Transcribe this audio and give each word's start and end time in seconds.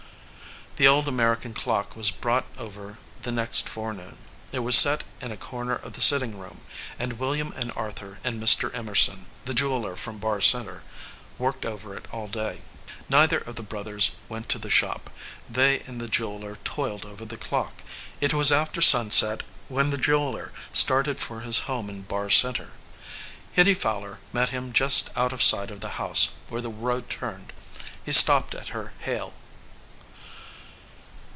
The 0.77 0.87
old 0.87 1.07
American 1.07 1.53
clock 1.53 1.95
was 1.95 2.09
brought 2.09 2.45
over 2.57 2.97
the 3.21 3.31
next 3.31 3.69
forenoon. 3.69 4.17
It 4.51 4.59
was 4.59 4.75
set 4.75 5.03
in 5.21 5.31
a 5.31 5.37
corner 5.37 5.75
of 5.75 5.93
the 5.93 6.01
sit 6.01 6.19
ting 6.19 6.39
room, 6.39 6.61
and 6.97 7.19
William 7.19 7.51
and 7.53 7.71
Arthur, 7.75 8.17
and 8.23 8.41
Mr. 8.41 8.73
Em 8.73 8.87
erson, 8.87 9.25
the 9.45 9.53
jeweler 9.53 9.95
from 9.95 10.17
Barr 10.17 10.41
Center, 10.41 10.81
worked 11.37 11.65
over 11.67 11.95
it 11.95 12.05
all 12.11 12.27
day. 12.27 12.61
Neither 13.09 13.37
of 13.37 13.57
the 13.57 13.61
brothers 13.63 14.11
went 14.27 14.49
to 14.49 14.57
the 14.57 14.71
shop. 14.71 15.11
They 15.47 15.81
and 15.81 16.01
the 16.01 16.07
jeweler 16.09 16.55
toiled 16.63 17.05
over 17.05 17.25
the 17.25 17.37
clock. 17.37 17.83
It 18.19 18.33
was 18.33 18.51
after 18.51 18.81
sunset 18.81 19.43
when 19.67 19.91
the 19.91 19.99
jeweler 19.99 20.51
started 20.71 21.19
for 21.19 21.41
his 21.41 21.59
home 21.69 21.89
in 21.91 22.03
Barr 22.03 22.31
Center. 22.31 22.71
Hitty 23.51 23.75
Fowler 23.75 24.17
met 24.33 24.49
him 24.49 24.73
just 24.73 25.11
out 25.15 25.33
of 25.33 25.43
sight 25.43 25.69
of 25.69 25.81
the 25.81 26.01
house, 26.01 26.29
where 26.49 26.61
the 26.61 26.71
road 26.71 27.07
turned. 27.07 27.53
He 28.03 28.11
stopped 28.13 28.55
at 28.55 28.69
her 28.69 28.93
hail. 29.01 29.35